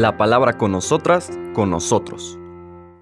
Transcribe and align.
La 0.00 0.16
palabra 0.16 0.56
con 0.56 0.72
nosotras, 0.72 1.30
con 1.52 1.68
nosotros. 1.68 2.38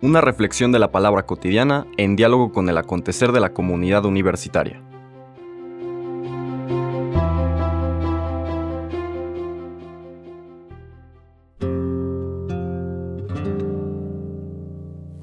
Una 0.02 0.20
reflexión 0.20 0.72
de 0.72 0.80
la 0.80 0.90
palabra 0.90 1.26
cotidiana 1.26 1.86
en 1.96 2.16
diálogo 2.16 2.50
con 2.50 2.68
el 2.68 2.76
acontecer 2.76 3.30
de 3.30 3.38
la 3.38 3.54
comunidad 3.54 4.04
universitaria. 4.04 4.82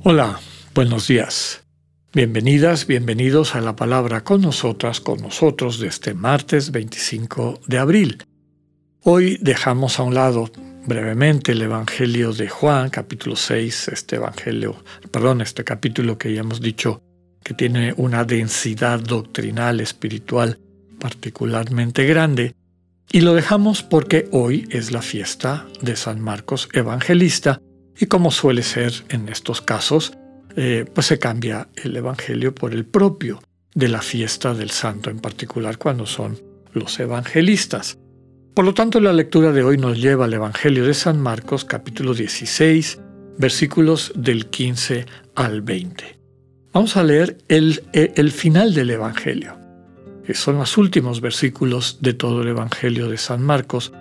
Hola, 0.01 0.39
buenos 0.73 1.09
días. 1.09 1.65
Bienvenidas, 2.13 2.87
bienvenidos 2.87 3.53
a 3.53 3.59
la 3.59 3.75
palabra 3.75 4.23
con 4.23 4.39
nosotras, 4.39 5.01
con 5.01 5.21
nosotros 5.21 5.81
de 5.81 5.87
este 5.87 6.13
martes 6.13 6.71
25 6.71 7.59
de 7.67 7.77
abril. 7.77 8.23
Hoy 9.03 9.37
dejamos 9.41 9.99
a 9.99 10.03
un 10.03 10.15
lado 10.15 10.49
brevemente 10.85 11.53
el 11.53 11.61
Evangelio 11.61 12.31
de 12.33 12.47
Juan, 12.47 12.89
capítulo 12.89 13.35
6, 13.35 13.89
este 13.89 14.17
Evangelio, 14.17 14.83
perdón, 15.11 15.41
este 15.41 15.63
capítulo 15.63 16.17
que 16.17 16.33
ya 16.33 16.41
hemos 16.41 16.61
dicho 16.61 17.01
que 17.43 17.53
tiene 17.53 17.93
una 17.97 18.23
densidad 18.23 18.99
doctrinal, 18.99 19.79
espiritual 19.79 20.59
particularmente 20.99 22.05
grande, 22.05 22.55
y 23.11 23.21
lo 23.21 23.33
dejamos 23.33 23.83
porque 23.83 24.27
hoy 24.31 24.67
es 24.71 24.91
la 24.91 25.01
fiesta 25.01 25.67
de 25.81 25.95
San 25.95 26.21
Marcos 26.21 26.69
Evangelista, 26.73 27.61
y 27.97 28.07
como 28.07 28.31
suele 28.31 28.63
ser 28.63 28.93
en 29.09 29.29
estos 29.29 29.61
casos, 29.61 30.13
eh, 30.55 30.85
pues 30.93 31.07
se 31.07 31.19
cambia 31.19 31.69
el 31.75 31.95
Evangelio 31.95 32.53
por 32.53 32.73
el 32.73 32.85
propio 32.85 33.41
de 33.73 33.89
la 33.89 34.01
fiesta 34.01 34.53
del 34.53 34.71
santo, 34.71 35.09
en 35.09 35.19
particular 35.19 35.77
cuando 35.77 36.05
son 36.05 36.39
los 36.73 36.99
evangelistas. 36.99 37.97
Por 38.55 38.63
lo 38.63 38.73
tanto, 38.73 39.01
la 39.01 39.11
lectura 39.11 39.51
de 39.51 39.65
hoy 39.65 39.77
nos 39.77 40.01
lleva 40.01 40.23
al 40.23 40.33
Evangelio 40.33 40.85
de 40.85 40.93
San 40.93 41.19
Marcos, 41.19 41.65
capítulo 41.65 42.13
16, 42.13 43.01
versículos 43.37 44.13
del 44.15 44.45
15 44.45 45.05
al 45.35 45.61
20. 45.61 46.17
Vamos 46.71 46.95
a 46.95 47.03
leer 47.03 47.37
el, 47.49 47.83
el 47.91 48.31
final 48.31 48.73
del 48.73 48.91
Evangelio, 48.91 49.57
que 50.25 50.33
son 50.35 50.57
los 50.57 50.77
últimos 50.77 51.19
versículos 51.19 51.97
de 51.99 52.13
todo 52.13 52.43
el 52.43 52.47
Evangelio 52.47 53.09
de 53.09 53.17
San 53.17 53.43
Marcos. 53.43 53.91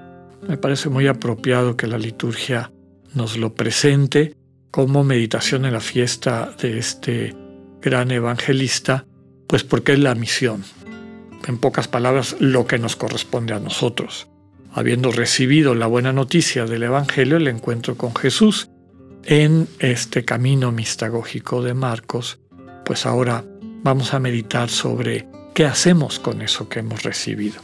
Me 0.47 0.57
parece 0.57 0.89
muy 0.89 1.09
apropiado 1.09 1.77
que 1.77 1.89
la 1.89 1.99
liturgia 1.99 2.71
nos 3.13 3.37
lo 3.37 3.57
presente 3.57 4.37
como 4.71 5.03
meditación 5.03 5.65
en 5.65 5.73
la 5.73 5.81
fiesta 5.81 6.55
de 6.63 6.79
este 6.79 7.35
gran 7.83 8.13
evangelista, 8.13 9.05
pues 9.49 9.65
porque 9.65 9.95
es 9.95 9.99
la 9.99 10.15
misión. 10.15 10.63
En 11.49 11.59
pocas 11.59 11.89
palabras, 11.89 12.37
lo 12.39 12.69
que 12.69 12.79
nos 12.79 12.95
corresponde 12.95 13.53
a 13.53 13.59
nosotros 13.59 14.29
habiendo 14.75 15.13
recibido 15.13 15.75
la 15.75 15.87
buena 15.87 16.13
noticia 16.13 16.67
del 16.67 16.83
Evangelio, 16.83 17.37
el 17.37 17.47
encuentro 17.47 17.97
con 17.97 18.15
Jesús 18.15 18.69
en 19.25 19.69
este 19.79 20.25
camino 20.25 20.73
mistagógico 20.73 21.63
de 21.63 21.75
Marcos, 21.75 22.41
pues 22.85 23.07
ahora 23.07 23.45
vamos 23.83 24.13
a 24.13 24.19
meditar 24.19 24.69
sobre 24.69 25.29
qué 25.55 25.65
hacemos 25.65 26.19
con 26.19 26.43
eso 26.43 26.69
que 26.69 26.81
hemos 26.81 27.05
recibido. 27.05 27.63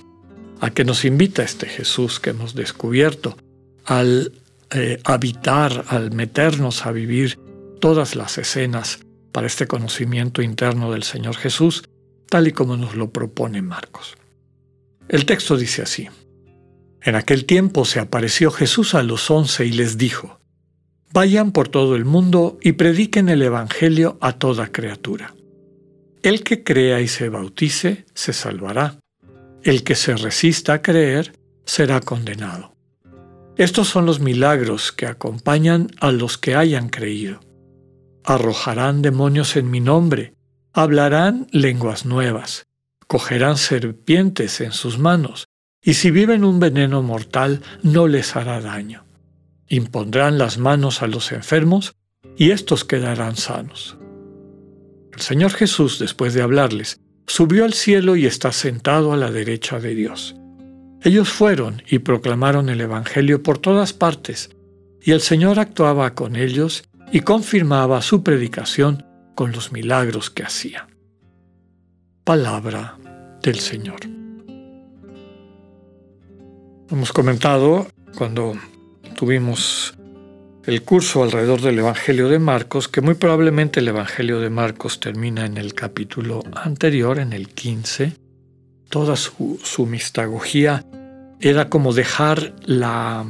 A 0.61 0.71
qué 0.71 0.85
nos 0.85 1.05
invita 1.05 1.43
este 1.43 1.67
Jesús 1.67 2.21
que 2.21 2.31
hemos 2.31 2.55
descubierto 2.55 3.37
al 3.85 4.33
eh, 4.71 5.01
habitar, 5.05 5.85
al 5.89 6.13
meternos 6.13 6.87
a 6.87 6.93
vivir 6.93 7.41
todas 7.81 8.15
las 8.15 8.39
escenas 8.39 9.01
para 9.33 9.49
este 9.49 9.67
conocimiento 9.67 10.43
interno 10.43 10.93
del 10.93 11.03
Señor 11.03 11.37
Jesús, 11.37 11.83
tal 12.29 12.47
y 12.47 12.53
como 12.53 12.77
nos 12.77 12.95
lo 12.95 13.11
propone 13.11 13.63
Marcos. 13.63 14.17
El 15.09 15.27
texto 15.27 15.57
dice 15.57 15.83
así. 15.83 16.09
En 17.03 17.15
aquel 17.15 17.47
tiempo 17.47 17.85
se 17.85 18.01
apareció 18.01 18.51
Jesús 18.51 18.95
a 18.95 19.03
los 19.03 19.31
once 19.31 19.65
y 19.65 19.73
les 19.73 19.97
dijo, 19.97 20.41
Vayan 21.13 21.51
por 21.51 21.69
todo 21.69 21.97
el 21.97 22.05
mundo 22.05 22.59
y 22.63 22.73
prediquen 22.73 23.29
el 23.29 23.43
Evangelio 23.43 24.17
a 24.21 24.35
toda 24.35 24.71
criatura. 24.71 25.35
El 26.23 26.45
que 26.45 26.63
crea 26.63 27.01
y 27.01 27.09
se 27.09 27.29
bautice 27.29 28.05
se 28.15 28.33
salvará. 28.33 29.01
El 29.63 29.83
que 29.83 29.95
se 29.95 30.15
resista 30.17 30.75
a 30.75 30.83
creer 30.83 31.33
será 31.65 32.01
condenado. 32.01 32.75
Estos 33.57 33.89
son 33.89 34.07
los 34.07 34.21
milagros 34.21 34.93
que 34.93 35.07
acompañan 35.07 35.91
a 36.01 36.13
los 36.13 36.39
que 36.39 36.55
hayan 36.55 36.89
creído. 36.89 37.41
Arrojarán 38.25 39.03
demonios 39.03 39.57
en 39.57 39.71
mi 39.71 39.81
nombre, 39.81 40.35
hablarán 40.73 41.49
lenguas 41.51 42.07
nuevas, 42.07 42.67
cogerán 43.07 43.57
serpientes 43.57 44.61
en 44.61 44.73
sus 44.73 44.99
manos, 44.99 45.50
y 45.83 45.95
si 45.95 46.11
viven 46.11 46.45
un 46.45 46.61
veneno 46.61 47.03
mortal 47.03 47.63
no 47.83 48.07
les 48.07 48.37
hará 48.37 48.61
daño. 48.61 49.05
Impondrán 49.69 50.39
las 50.39 50.59
manos 50.59 51.03
a 51.03 51.07
los 51.07 51.33
enfermos 51.33 51.95
y 52.37 52.51
éstos 52.51 52.85
quedarán 52.85 53.37
sanos. 53.37 53.97
El 55.13 55.21
Señor 55.21 55.53
Jesús, 55.53 55.99
después 55.99 56.35
de 56.35 56.43
hablarles, 56.43 57.01
subió 57.27 57.65
al 57.65 57.73
cielo 57.73 58.17
y 58.17 58.27
está 58.27 58.53
sentado 58.53 59.13
a 59.13 59.17
la 59.17 59.31
derecha 59.31 59.79
de 59.79 59.95
Dios. 59.95 60.35
Ellos 61.03 61.29
fueron 61.31 61.83
y 61.89 62.01
proclamaron 62.01 62.69
el 62.69 62.81
Evangelio 62.81 63.43
por 63.43 63.59
todas 63.59 63.93
partes, 63.93 64.51
y 65.03 65.13
el 65.13 65.21
Señor 65.21 65.59
actuaba 65.59 66.15
con 66.15 66.37
ellos 66.37 66.85
y 67.13 67.21
confirmaba 67.21 68.03
su 68.03 68.23
predicación 68.23 69.07
con 69.35 69.53
los 69.53 69.73
milagros 69.73 70.29
que 70.31 70.43
hacía. 70.43 70.89
Palabra 72.25 72.99
del 73.43 73.59
Señor. 73.59 74.20
Hemos 76.91 77.13
comentado 77.13 77.87
cuando 78.19 78.55
tuvimos 79.15 79.95
el 80.65 80.83
curso 80.83 81.23
alrededor 81.23 81.61
del 81.61 81.79
Evangelio 81.79 82.29
de 82.29 82.41
Marcos, 82.41 82.89
que 82.89 83.01
muy 83.01 83.15
probablemente 83.15 83.79
el 83.79 83.87
Evangelio 83.87 84.41
de 84.41 84.51
Marcos 84.51 84.99
termina 84.99 85.47
en 85.47 85.57
el 85.57 85.75
capítulo 85.75 86.43
anterior, 86.53 87.21
en 87.21 87.33
el 87.33 87.49
15. 87.49 88.15
Toda 88.89 89.15
su, 89.15 89.87
mistagogía 89.87 90.85
era 91.41 91.69
como 91.69 91.93
dejar 91.93 92.57
la, 92.65 93.25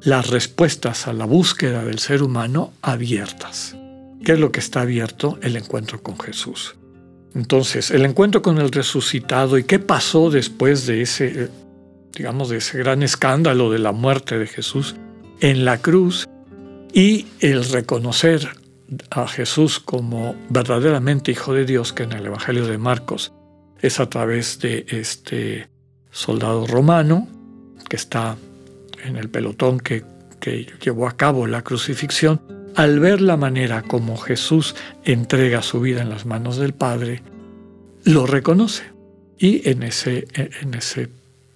las 0.00 0.30
respuestas 0.30 1.06
a 1.06 1.12
la 1.12 1.26
búsqueda 1.26 1.84
del 1.84 1.98
ser 1.98 2.22
humano 2.22 2.72
abiertas. 2.80 3.76
¿Qué 4.24 4.32
es 4.32 4.38
lo 4.38 4.50
que 4.50 4.60
está 4.60 4.80
abierto? 4.80 5.38
El 5.42 5.56
encuentro 5.56 6.02
con 6.02 6.18
Jesús. 6.18 6.74
Entonces, 7.34 7.90
el 7.90 8.06
encuentro 8.06 8.40
con 8.40 8.56
el 8.56 8.72
resucitado 8.72 9.58
y 9.58 9.64
qué 9.64 9.78
pasó 9.78 10.30
después 10.30 10.86
de 10.86 11.02
ese 11.02 11.50
digamos, 12.14 12.48
de 12.48 12.58
ese 12.58 12.78
gran 12.78 13.02
escándalo 13.02 13.70
de 13.70 13.78
la 13.78 13.92
muerte 13.92 14.38
de 14.38 14.46
Jesús 14.46 14.96
en 15.40 15.64
la 15.64 15.78
cruz 15.78 16.28
y 16.92 17.26
el 17.40 17.64
reconocer 17.64 18.48
a 19.10 19.26
Jesús 19.26 19.80
como 19.80 20.36
verdaderamente 20.50 21.32
Hijo 21.32 21.54
de 21.54 21.64
Dios, 21.64 21.92
que 21.92 22.02
en 22.02 22.12
el 22.12 22.26
Evangelio 22.26 22.66
de 22.66 22.78
Marcos 22.78 23.32
es 23.80 24.00
a 24.00 24.08
través 24.08 24.58
de 24.60 24.84
este 24.88 25.68
soldado 26.10 26.66
romano 26.66 27.26
que 27.88 27.96
está 27.96 28.36
en 29.04 29.16
el 29.16 29.28
pelotón 29.28 29.80
que, 29.80 30.04
que 30.40 30.66
llevó 30.82 31.08
a 31.08 31.16
cabo 31.16 31.46
la 31.46 31.62
crucifixión, 31.62 32.40
al 32.76 33.00
ver 33.00 33.20
la 33.20 33.36
manera 33.36 33.82
como 33.82 34.16
Jesús 34.16 34.74
entrega 35.04 35.62
su 35.62 35.80
vida 35.80 36.02
en 36.02 36.10
las 36.10 36.26
manos 36.26 36.56
del 36.56 36.74
Padre, 36.74 37.22
lo 38.04 38.26
reconoce. 38.26 38.84
Y 39.38 39.68
en 39.68 39.82
ese, 39.82 40.28
en 40.34 40.74
ese 40.74 41.08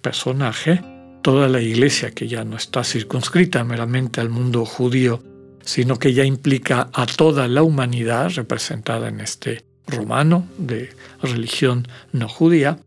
personaje, 0.07 0.81
toda 1.21 1.49
la 1.49 1.59
iglesia 1.59 2.11
que 2.11 2.29
ya 2.29 2.45
no 2.45 2.55
está 2.55 2.85
circunscrita 2.85 3.65
meramente 3.65 4.21
al 4.21 4.29
mundo 4.29 4.63
judío, 4.63 5.21
sino 5.65 5.99
que 5.99 6.13
ya 6.13 6.23
implica 6.23 6.89
a 6.93 7.05
toda 7.05 7.49
la 7.49 7.61
humanidad 7.61 8.31
representada 8.33 9.09
en 9.09 9.19
este 9.19 9.65
romano 9.85 10.47
de 10.57 10.95
religión 11.21 11.89
no 12.13 12.29
judía, 12.29 12.79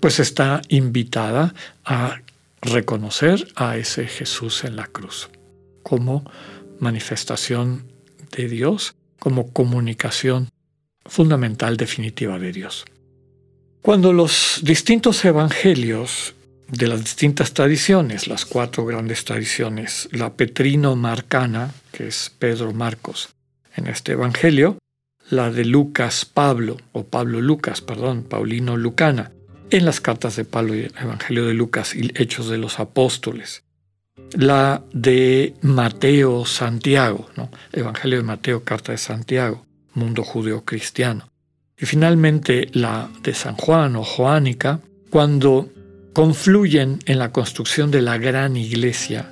pues 0.00 0.20
está 0.20 0.60
invitada 0.68 1.54
a 1.82 2.20
reconocer 2.60 3.48
a 3.56 3.78
ese 3.78 4.06
Jesús 4.06 4.64
en 4.64 4.76
la 4.76 4.86
cruz 4.86 5.30
como 5.82 6.30
manifestación 6.78 7.86
de 8.36 8.48
Dios, 8.48 8.96
como 9.18 9.50
comunicación 9.54 10.50
fundamental 11.06 11.78
definitiva 11.78 12.38
de 12.38 12.52
Dios. 12.52 12.84
Cuando 13.80 14.12
los 14.12 14.60
distintos 14.62 15.24
evangelios 15.24 16.34
de 16.70 16.86
las 16.86 17.00
distintas 17.00 17.52
tradiciones, 17.52 18.28
las 18.28 18.44
cuatro 18.44 18.84
grandes 18.84 19.24
tradiciones, 19.24 20.08
la 20.12 20.34
petrino-marcana, 20.34 21.72
que 21.92 22.08
es 22.08 22.30
Pedro 22.38 22.72
Marcos 22.72 23.30
en 23.76 23.86
este 23.88 24.12
Evangelio, 24.12 24.78
la 25.30 25.50
de 25.50 25.64
Lucas 25.64 26.24
Pablo, 26.24 26.76
o 26.92 27.04
Pablo 27.04 27.40
Lucas, 27.40 27.80
perdón, 27.80 28.22
Paulino 28.22 28.76
Lucana, 28.76 29.32
en 29.70 29.84
las 29.84 30.00
cartas 30.00 30.36
de 30.36 30.44
Pablo 30.44 30.74
y 30.74 30.80
el 30.80 30.94
Evangelio 31.00 31.46
de 31.46 31.54
Lucas 31.54 31.94
y 31.94 32.10
Hechos 32.14 32.48
de 32.48 32.58
los 32.58 32.80
Apóstoles, 32.80 33.62
la 34.32 34.82
de 34.92 35.54
Mateo 35.62 36.44
Santiago, 36.44 37.30
¿no? 37.36 37.50
Evangelio 37.72 38.18
de 38.18 38.24
Mateo, 38.24 38.64
Carta 38.64 38.92
de 38.92 38.98
Santiago, 38.98 39.66
mundo 39.94 40.22
judeo 40.24 40.64
cristiano, 40.64 41.28
y 41.76 41.86
finalmente 41.86 42.68
la 42.72 43.08
de 43.22 43.34
San 43.34 43.56
Juan 43.56 43.96
o 43.96 44.04
Joánica, 44.04 44.80
cuando 45.10 45.68
confluyen 46.12 46.98
en 47.06 47.18
la 47.18 47.32
construcción 47.32 47.90
de 47.90 48.02
la 48.02 48.18
gran 48.18 48.56
iglesia 48.56 49.30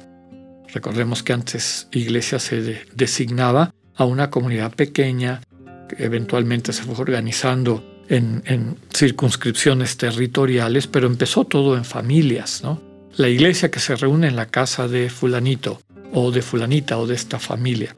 Recordemos 0.73 1.23
que 1.23 1.33
antes 1.33 1.89
iglesia 1.93 2.39
se 2.39 2.85
designaba 2.95 3.75
a 3.97 4.05
una 4.05 4.31
comunidad 4.31 4.75
pequeña, 4.75 5.41
que 5.89 6.05
eventualmente 6.05 6.73
se 6.73 6.83
fue 6.83 6.95
organizando 6.99 8.03
en, 8.09 8.43
en, 8.47 8.77
circunscripciones 8.95 9.97
territoriales, 9.97 10.87
pero 10.87 11.07
empezó 11.07 11.45
todo 11.45 11.77
en 11.77 11.85
familias, 11.85 12.63
¿no? 12.63 12.81
La 13.17 13.29
iglesia 13.29 13.71
que 13.71 13.81
se 13.81 13.97
reúne 13.97 14.29
en 14.29 14.37
la 14.37 14.47
casa 14.47 14.89
de 14.89 15.11
fulanito 15.11 15.81
o 16.13 16.31
de 16.31 16.43
fulanita 16.43 16.99
o 16.99 17.07
de 17.07 17.15
esta 17.15 17.39
familia. 17.39 17.97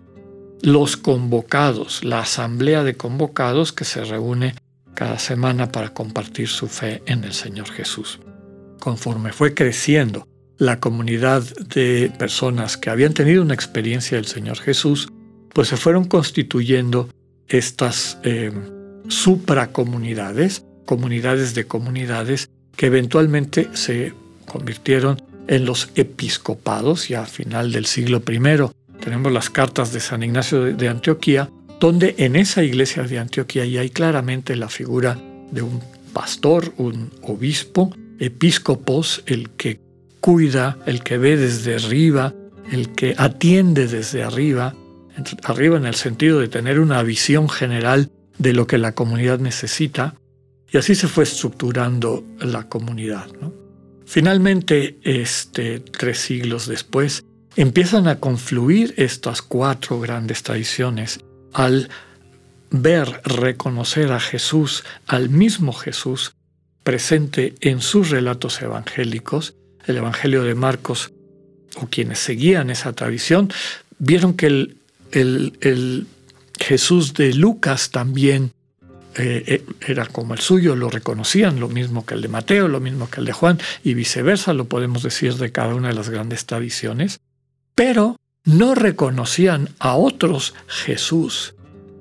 Los 0.62 0.97
convocados, 0.97 2.05
la 2.05 2.21
asamblea 2.21 2.85
de 2.85 2.97
convocados 2.97 3.73
que 3.73 3.85
se 3.85 4.05
reúne 4.05 4.55
cada 4.94 5.19
semana 5.19 5.71
para 5.71 5.93
compartir 5.93 6.49
su 6.49 6.69
fe 6.69 7.03
en 7.06 7.25
el 7.25 7.33
Señor 7.33 7.71
Jesús. 7.71 8.21
Conforme 8.81 9.32
fue 9.32 9.55
creciendo 9.55 10.27
la 10.59 10.81
comunidad 10.81 11.43
de 11.43 12.12
personas 12.19 12.77
que 12.77 12.91
habían 12.91 13.15
tenido 13.15 13.43
una 13.43 13.55
experiencia 13.55 14.17
del 14.17 14.27
Señor 14.27 14.59
Jesús, 14.59 15.09
pues 15.55 15.69
se 15.69 15.77
fueron 15.77 16.05
constituyendo 16.05 17.09
estas 17.49 18.19
eh, 18.25 18.53
supracomunidades, 19.09 20.65
comunidades 20.87 21.55
de 21.55 21.67
comunidades, 21.67 22.50
que 22.77 22.87
eventualmente 22.87 23.69
se 23.75 24.12
convirtieron 24.47 25.21
en 25.49 25.65
los 25.65 25.91
episcopados, 25.94 27.09
ya 27.09 27.23
a 27.23 27.26
final 27.26 27.73
del 27.73 27.87
siglo 27.87 28.23
I. 28.26 28.41
Tenemos 29.00 29.33
las 29.33 29.50
cartas 29.50 29.93
de 29.93 30.00
San 30.00 30.23
Ignacio 30.23 30.65
de 30.76 30.88
Antioquía, 30.88 31.50
donde 31.81 32.15
en 32.19 32.37
esa 32.37 32.62
iglesia 32.62 33.03
de 33.03 33.19
Antioquía 33.19 33.65
ya 33.65 33.81
hay 33.81 33.91
claramente 33.91 34.55
la 34.56 34.69
figura 34.69 35.19
de 35.50 35.62
un 35.62 35.81
pastor, 36.12 36.73
un 36.76 37.11
obispo, 37.23 37.93
episcopos, 38.20 39.22
el 39.26 39.50
que 39.50 39.81
cuida, 40.20 40.78
el 40.87 41.02
que 41.02 41.19
ve 41.19 41.37
desde 41.37 41.75
arriba, 41.75 42.34
el 42.70 42.93
que 42.93 43.14
atiende 43.19 43.88
desde 43.88 44.22
arriba, 44.22 44.76
arriba 45.43 45.76
en 45.76 45.87
el 45.87 45.94
sentido 45.94 46.38
de 46.38 46.49
tener 46.49 46.78
una 46.78 47.02
visión 47.02 47.49
general 47.49 48.11
de 48.38 48.52
lo 48.52 48.67
que 48.67 48.78
la 48.78 48.94
comunidad 48.94 49.40
necesita, 49.40 50.14
y 50.72 50.78
así 50.78 50.94
se 50.94 51.08
fue 51.08 51.25
estructurando 51.25 52.25
la 52.38 52.69
comunidad. 52.69 53.26
Finalmente, 54.06 54.99
este, 55.02 55.81
tres 55.81 56.19
siglos 56.19 56.66
después, 56.66 57.25
empiezan 57.56 58.06
a 58.06 58.20
confluir 58.20 58.94
estas 58.96 59.43
cuatro 59.43 59.99
grandes 59.99 60.43
tradiciones 60.43 61.20
al 61.52 61.88
ver, 62.70 63.20
reconocer 63.25 64.12
a 64.12 64.20
Jesús, 64.20 64.84
al 65.06 65.28
mismo 65.28 65.73
Jesús, 65.73 66.34
presente 66.82 67.55
en 67.61 67.81
sus 67.81 68.11
relatos 68.11 68.61
evangélicos, 68.62 69.55
el 69.87 69.97
Evangelio 69.97 70.43
de 70.43 70.55
Marcos, 70.55 71.12
o 71.77 71.87
quienes 71.87 72.19
seguían 72.19 72.71
esa 72.71 72.93
tradición, 72.93 73.53
vieron 73.99 74.35
que 74.35 74.47
el, 75.12 76.06
Jesús 76.59 77.15
de 77.15 77.35
Lucas 77.35 77.91
también 77.91 78.53
eh, 79.17 79.44
eh, 79.47 79.65
era 79.87 80.06
como 80.06 80.35
el 80.35 80.41
suyo, 80.41 80.77
lo 80.77 80.91
reconocían, 80.91 81.59
lo 81.59 81.69
mismo 81.69 82.06
que 82.06 82.15
el 82.15 82.23
de 82.23 82.29
Mateo, 82.29 82.69
lo 82.69 82.81
mismo 82.81 83.09
que 83.11 83.21
el 83.21 83.26
de 83.26 83.33
Juan, 83.33 83.59
y 83.83 83.94
viceversa, 83.94 84.53
lo 84.53 84.67
podemos 84.67 85.03
decir 85.03 85.35
de 85.35 85.53
cada 85.53 85.75
una 85.75 85.88
de 85.88 85.94
las 85.94 86.11
grandes 86.11 86.47
tradiciones, 86.47 87.21
pero 87.75 88.17
no 88.44 88.75
reconocían 88.75 89.69
a 89.79 89.97
otros 89.97 90.55
Jesús 90.67 91.55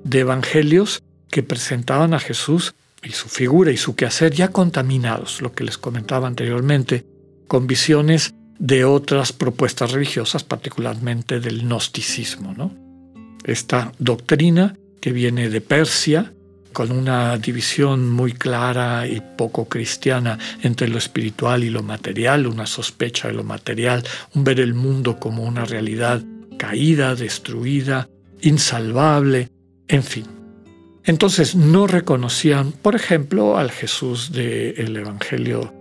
de 0.04 0.20
evangelios 0.20 1.02
que 1.30 1.42
presentaban 1.42 2.14
a 2.14 2.20
Jesús 2.20 2.74
y 3.02 3.10
su 3.12 3.28
figura 3.28 3.70
y 3.70 3.76
su 3.76 3.94
quehacer 3.94 4.32
ya 4.32 4.48
contaminados, 4.48 5.40
lo 5.40 5.52
que 5.52 5.64
les 5.64 5.78
comentaba 5.78 6.26
anteriormente, 6.26 7.04
con 7.48 7.66
visiones 7.66 8.34
de 8.58 8.84
otras 8.84 9.32
propuestas 9.32 9.92
religiosas, 9.92 10.44
particularmente 10.44 11.40
del 11.40 11.62
gnosticismo. 11.62 12.54
¿no? 12.54 12.74
Esta 13.44 13.92
doctrina 13.98 14.76
que 15.00 15.12
viene 15.12 15.48
de 15.48 15.60
Persia, 15.60 16.32
con 16.72 16.92
una 16.92 17.36
división 17.38 18.08
muy 18.10 18.32
clara 18.32 19.06
y 19.06 19.20
poco 19.20 19.68
cristiana 19.68 20.38
entre 20.62 20.88
lo 20.88 20.98
espiritual 20.98 21.64
y 21.64 21.70
lo 21.70 21.82
material, 21.82 22.46
una 22.46 22.66
sospecha 22.66 23.28
de 23.28 23.34
lo 23.34 23.42
material, 23.42 24.04
un 24.34 24.44
ver 24.44 24.60
el 24.60 24.74
mundo 24.74 25.18
como 25.18 25.42
una 25.42 25.64
realidad 25.64 26.22
caída, 26.58 27.14
destruida, 27.16 28.08
insalvable, 28.42 29.48
en 29.88 30.02
fin. 30.02 30.39
Entonces 31.04 31.54
no 31.54 31.86
reconocían, 31.86 32.72
por 32.72 32.94
ejemplo, 32.94 33.56
al 33.56 33.70
Jesús 33.70 34.32
del 34.32 34.96
Evangelio 34.96 35.72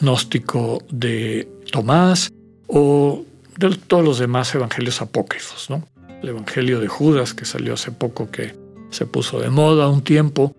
gnóstico 0.00 0.82
de 0.90 1.48
Tomás 1.70 2.30
o 2.66 3.24
de 3.58 3.76
todos 3.76 4.04
los 4.04 4.18
demás 4.18 4.54
evangelios 4.54 5.02
apócrifos, 5.02 5.68
¿no? 5.70 5.86
El 6.22 6.30
Evangelio 6.30 6.80
de 6.80 6.88
Judas, 6.88 7.34
que 7.34 7.44
salió 7.44 7.74
hace 7.74 7.92
poco, 7.92 8.30
que 8.30 8.54
se 8.90 9.06
puso 9.06 9.40
de 9.40 9.50
moda 9.50 9.88
un 9.88 10.02
tiempo. 10.02 10.54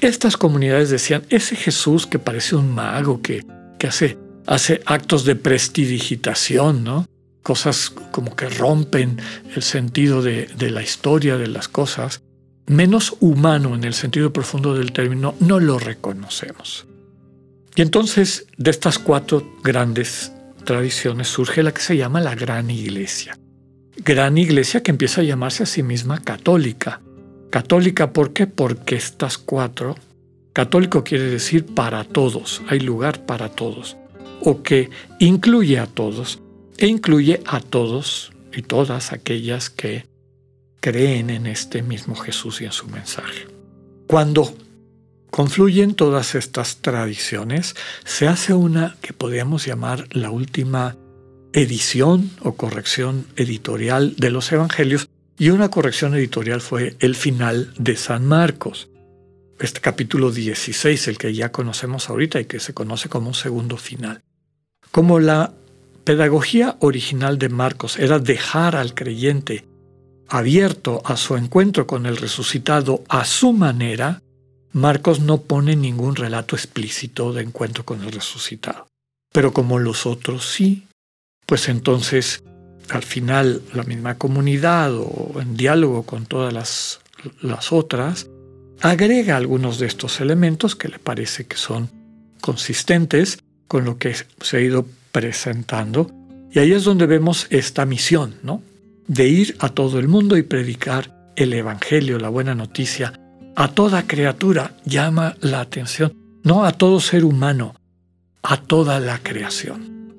Estas 0.00 0.36
comunidades 0.36 0.90
decían, 0.90 1.22
ese 1.30 1.56
Jesús 1.56 2.06
que 2.06 2.18
parece 2.18 2.56
un 2.56 2.74
mago, 2.74 3.22
que, 3.22 3.44
que 3.78 3.86
hace, 3.86 4.18
hace 4.46 4.80
actos 4.84 5.24
de 5.24 5.36
prestidigitación, 5.36 6.84
¿no? 6.84 7.06
Cosas 7.42 7.90
como 8.10 8.34
que 8.34 8.48
rompen 8.48 9.20
el 9.54 9.62
sentido 9.62 10.22
de, 10.22 10.46
de 10.58 10.70
la 10.70 10.82
historia 10.82 11.36
de 11.36 11.46
las 11.46 11.68
cosas, 11.68 12.22
menos 12.66 13.16
humano 13.20 13.74
en 13.74 13.84
el 13.84 13.94
sentido 13.94 14.32
profundo 14.32 14.74
del 14.74 14.92
término, 14.92 15.34
no 15.40 15.60
lo 15.60 15.78
reconocemos. 15.78 16.86
Y 17.76 17.82
entonces 17.82 18.46
de 18.56 18.70
estas 18.70 18.98
cuatro 18.98 19.58
grandes 19.62 20.32
tradiciones 20.64 21.28
surge 21.28 21.62
la 21.62 21.72
que 21.72 21.82
se 21.82 21.96
llama 21.96 22.20
la 22.20 22.34
Gran 22.34 22.70
Iglesia. 22.70 23.38
Gran 23.96 24.38
Iglesia 24.38 24.82
que 24.82 24.90
empieza 24.90 25.20
a 25.20 25.24
llamarse 25.24 25.62
a 25.62 25.66
sí 25.66 25.82
misma 25.82 26.20
católica. 26.20 27.00
Católica, 27.50 28.12
¿por 28.12 28.32
qué? 28.32 28.46
Porque 28.46 28.96
estas 28.96 29.38
cuatro, 29.38 29.94
católico 30.52 31.04
quiere 31.04 31.24
decir 31.24 31.66
para 31.66 32.02
todos, 32.04 32.62
hay 32.68 32.80
lugar 32.80 33.26
para 33.26 33.48
todos, 33.48 33.96
o 34.40 34.62
que 34.62 34.90
incluye 35.20 35.78
a 35.78 35.86
todos, 35.86 36.40
e 36.78 36.86
incluye 36.86 37.40
a 37.46 37.60
todos 37.60 38.32
y 38.52 38.62
todas 38.62 39.12
aquellas 39.12 39.70
que 39.70 40.06
creen 40.84 41.30
en 41.30 41.46
este 41.46 41.82
mismo 41.82 42.14
Jesús 42.14 42.60
y 42.60 42.66
en 42.66 42.72
su 42.72 42.88
mensaje. 42.88 43.46
Cuando 44.06 44.54
confluyen 45.30 45.94
todas 45.94 46.34
estas 46.34 46.82
tradiciones, 46.82 47.74
se 48.04 48.28
hace 48.28 48.52
una 48.52 48.94
que 49.00 49.14
podríamos 49.14 49.64
llamar 49.64 50.06
la 50.10 50.30
última 50.30 50.94
edición 51.54 52.30
o 52.42 52.56
corrección 52.56 53.26
editorial 53.36 54.14
de 54.16 54.28
los 54.28 54.52
evangelios, 54.52 55.08
y 55.38 55.48
una 55.48 55.70
corrección 55.70 56.14
editorial 56.14 56.60
fue 56.60 56.96
el 56.98 57.14
final 57.14 57.72
de 57.78 57.96
San 57.96 58.26
Marcos. 58.26 58.90
Este 59.58 59.80
capítulo 59.80 60.32
16, 60.32 61.08
el 61.08 61.16
que 61.16 61.32
ya 61.32 61.50
conocemos 61.50 62.10
ahorita 62.10 62.40
y 62.40 62.44
que 62.44 62.60
se 62.60 62.74
conoce 62.74 63.08
como 63.08 63.28
un 63.28 63.34
segundo 63.34 63.78
final. 63.78 64.20
Como 64.90 65.18
la 65.18 65.54
pedagogía 66.04 66.76
original 66.80 67.38
de 67.38 67.48
Marcos 67.48 67.98
era 67.98 68.18
dejar 68.18 68.76
al 68.76 68.92
creyente 68.92 69.64
abierto 70.28 71.02
a 71.04 71.16
su 71.16 71.36
encuentro 71.36 71.86
con 71.86 72.06
el 72.06 72.16
resucitado 72.16 73.04
a 73.08 73.24
su 73.24 73.52
manera, 73.52 74.22
Marcos 74.72 75.20
no 75.20 75.42
pone 75.42 75.76
ningún 75.76 76.16
relato 76.16 76.56
explícito 76.56 77.32
de 77.32 77.42
encuentro 77.42 77.84
con 77.84 78.02
el 78.02 78.12
resucitado. 78.12 78.88
Pero 79.32 79.52
como 79.52 79.78
los 79.78 80.06
otros 80.06 80.46
sí, 80.46 80.86
pues 81.46 81.68
entonces 81.68 82.42
al 82.90 83.02
final 83.02 83.62
la 83.72 83.84
misma 83.84 84.16
comunidad 84.16 84.92
o 84.94 85.40
en 85.40 85.56
diálogo 85.56 86.02
con 86.02 86.26
todas 86.26 86.52
las, 86.52 87.00
las 87.40 87.72
otras, 87.72 88.28
agrega 88.80 89.36
algunos 89.36 89.78
de 89.78 89.86
estos 89.86 90.20
elementos 90.20 90.76
que 90.76 90.88
le 90.88 90.98
parece 90.98 91.46
que 91.46 91.56
son 91.56 91.90
consistentes 92.40 93.38
con 93.68 93.84
lo 93.84 93.98
que 93.98 94.14
se 94.40 94.56
ha 94.56 94.60
ido 94.60 94.86
presentando. 95.12 96.10
Y 96.52 96.58
ahí 96.58 96.72
es 96.72 96.84
donde 96.84 97.06
vemos 97.06 97.46
esta 97.50 97.86
misión, 97.86 98.36
¿no? 98.42 98.62
De 99.06 99.28
ir 99.28 99.56
a 99.58 99.68
todo 99.68 99.98
el 99.98 100.08
mundo 100.08 100.36
y 100.36 100.42
predicar 100.42 101.32
el 101.36 101.52
Evangelio, 101.52 102.18
la 102.18 102.28
buena 102.28 102.54
noticia, 102.54 103.12
a 103.56 103.68
toda 103.68 104.06
criatura, 104.06 104.74
llama 104.84 105.36
la 105.40 105.60
atención, 105.60 106.14
no 106.42 106.64
a 106.64 106.72
todo 106.72 107.00
ser 107.00 107.24
humano, 107.24 107.74
a 108.42 108.56
toda 108.56 109.00
la 109.00 109.18
creación. 109.18 110.14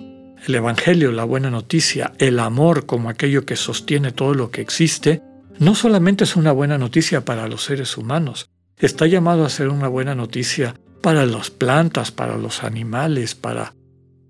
El 0.46 0.56
Evangelio, 0.56 1.12
la 1.12 1.24
buena 1.24 1.50
noticia, 1.50 2.14
el 2.20 2.40
amor 2.40 2.86
como 2.86 3.10
aquello 3.10 3.46
que 3.46 3.56
sostiene 3.56 4.12
todo 4.12 4.34
lo 4.34 4.52
que 4.52 4.62
existe, 4.62 5.22
no 5.58 5.74
solamente 5.74 6.24
es 6.24 6.36
una 6.36 6.52
buena 6.52 6.78
noticia 6.78 7.26
para 7.26 7.48
los 7.48 7.64
seres 7.64 7.98
humanos, 7.98 8.50
está 8.78 9.08
llamado 9.08 9.46
a 9.46 9.50
ser 9.50 9.70
una 9.70 9.88
buena 9.88 10.16
noticia 10.16 10.76
para 11.02 11.26
las 11.26 11.50
plantas, 11.50 12.12
para 12.12 12.38
los 12.38 12.64
animales, 12.64 13.36
para 13.36 13.74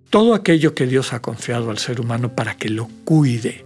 todo 0.09 0.33
aquello 0.33 0.73
que 0.75 0.87
Dios 0.87 1.13
ha 1.13 1.21
confiado 1.21 1.71
al 1.71 1.77
ser 1.77 1.99
humano 1.99 2.33
para 2.35 2.55
que 2.55 2.69
lo 2.69 2.87
cuide 3.03 3.64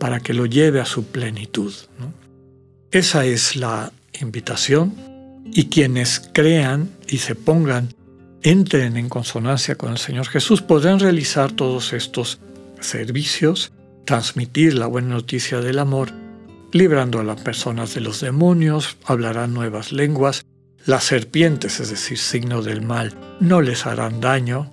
para 0.00 0.18
que 0.18 0.34
lo 0.34 0.46
lleve 0.46 0.80
a 0.80 0.86
su 0.86 1.04
plenitud. 1.06 1.72
Esa 2.90 3.24
es 3.24 3.54
la 3.54 3.92
invitación 4.20 4.94
y 5.52 5.66
quienes 5.66 6.28
crean 6.32 6.90
y 7.06 7.18
se 7.18 7.36
pongan, 7.36 7.94
entren 8.42 8.96
en 8.96 9.08
consonancia 9.08 9.76
con 9.76 9.92
el 9.92 9.98
Señor 9.98 10.26
Jesús, 10.26 10.62
podrán 10.62 10.98
realizar 10.98 11.52
todos 11.52 11.92
estos 11.92 12.40
servicios 12.80 13.72
transmitir 14.04 14.74
la 14.74 14.86
buena 14.86 15.10
noticia 15.10 15.60
del 15.60 15.78
amor, 15.78 16.10
librando 16.72 17.20
a 17.20 17.24
las 17.24 17.40
personas 17.40 17.94
de 17.94 18.00
los 18.00 18.20
demonios, 18.20 18.96
hablarán 19.04 19.54
nuevas 19.54 19.92
lenguas, 19.92 20.44
las 20.84 21.04
serpientes, 21.04 21.78
es 21.78 21.90
decir, 21.90 22.18
signo 22.18 22.62
del 22.62 22.82
mal, 22.82 23.14
no 23.38 23.60
les 23.60 23.86
harán 23.86 24.20
daño, 24.20 24.72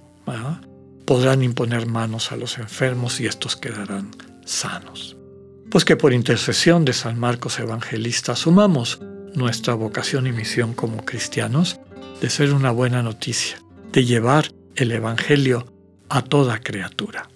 podrán 1.05 1.43
imponer 1.43 1.86
manos 1.86 2.31
a 2.31 2.38
los 2.38 2.57
enfermos 2.57 3.19
y 3.19 3.27
estos 3.27 3.55
quedarán 3.55 4.10
sanos. 4.46 5.16
Pues 5.69 5.83
que 5.83 5.97
por 5.97 6.13
intercesión 6.13 6.86
de 6.86 6.93
San 6.93 7.19
Marcos 7.19 7.59
Evangelista 7.59 8.31
asumamos 8.31 9.01
nuestra 9.33 9.74
vocación 9.74 10.25
y 10.25 10.31
misión 10.31 10.74
como 10.74 11.03
cristianos 11.03 11.79
de 12.21 12.29
ser 12.29 12.53
una 12.53 12.71
buena 12.71 13.03
noticia, 13.03 13.57
de 13.91 14.05
llevar 14.05 14.51
el 14.75 14.91
Evangelio 14.91 15.65
a 16.09 16.21
toda 16.21 16.59
criatura. 16.59 17.29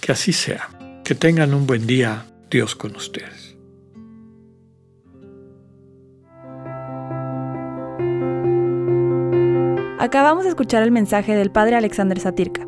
Que 0.00 0.12
así 0.12 0.32
sea. 0.32 0.68
Que 1.04 1.14
tengan 1.14 1.52
un 1.52 1.66
buen 1.66 1.86
día, 1.86 2.26
Dios 2.50 2.76
con 2.76 2.94
ustedes. 2.94 3.56
Acabamos 9.98 10.44
de 10.44 10.50
escuchar 10.50 10.84
el 10.84 10.92
mensaje 10.92 11.34
del 11.34 11.50
Padre 11.50 11.74
Alexander 11.74 12.20
Satirka. 12.20 12.67